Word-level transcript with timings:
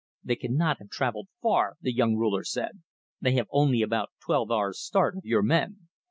"They 0.23 0.35
cannot 0.35 0.79
have 0.79 0.89
travelled 0.89 1.27
far," 1.43 1.75
the 1.79 1.93
young 1.93 2.15
ruler 2.15 2.43
said. 2.43 2.81
"They 3.21 3.33
have 3.33 3.45
only 3.51 3.83
about 3.83 4.09
twelve 4.19 4.49
hours' 4.49 4.81
start 4.81 5.15
of 5.15 5.25
your 5.25 5.43
men." 5.43 5.89